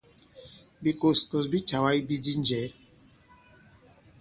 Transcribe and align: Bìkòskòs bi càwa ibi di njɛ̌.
Bìkòskòs 0.83 1.45
bi 1.51 1.59
càwa 1.69 1.89
ibi 1.99 2.15
di 2.23 2.33
njɛ̌. 2.39 2.65